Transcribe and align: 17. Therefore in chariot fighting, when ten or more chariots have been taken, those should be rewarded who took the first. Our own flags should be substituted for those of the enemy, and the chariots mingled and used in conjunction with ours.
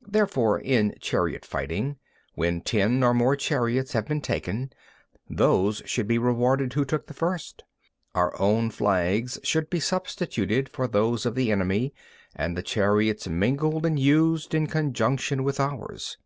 17. 0.00 0.12
Therefore 0.12 0.58
in 0.58 0.96
chariot 1.00 1.44
fighting, 1.44 1.96
when 2.34 2.60
ten 2.60 3.04
or 3.04 3.14
more 3.14 3.36
chariots 3.36 3.92
have 3.92 4.04
been 4.04 4.20
taken, 4.20 4.72
those 5.30 5.80
should 5.86 6.08
be 6.08 6.18
rewarded 6.18 6.72
who 6.72 6.84
took 6.84 7.06
the 7.06 7.14
first. 7.14 7.62
Our 8.12 8.34
own 8.42 8.70
flags 8.70 9.38
should 9.44 9.70
be 9.70 9.78
substituted 9.78 10.68
for 10.68 10.88
those 10.88 11.24
of 11.24 11.36
the 11.36 11.52
enemy, 11.52 11.94
and 12.34 12.56
the 12.56 12.64
chariots 12.64 13.28
mingled 13.28 13.86
and 13.86 13.96
used 13.96 14.54
in 14.54 14.66
conjunction 14.66 15.44
with 15.44 15.60
ours. 15.60 16.18